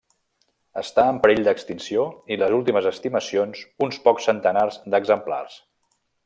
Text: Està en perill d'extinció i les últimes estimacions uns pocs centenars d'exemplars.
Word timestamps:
Està 0.81 1.03
en 1.15 1.19
perill 1.25 1.43
d'extinció 1.47 2.05
i 2.35 2.37
les 2.45 2.55
últimes 2.61 2.87
estimacions 2.93 3.63
uns 3.89 4.01
pocs 4.09 4.27
centenars 4.31 4.81
d'exemplars. 4.95 5.61